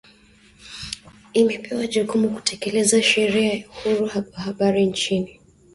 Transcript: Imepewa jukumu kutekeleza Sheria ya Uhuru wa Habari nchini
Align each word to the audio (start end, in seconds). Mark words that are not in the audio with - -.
Imepewa 1.33 1.87
jukumu 1.87 2.27
kutekeleza 2.35 3.03
Sheria 3.09 3.53
ya 3.59 3.67
Uhuru 3.69 4.03
wa 4.33 4.39
Habari 4.45 4.85
nchini 4.85 5.31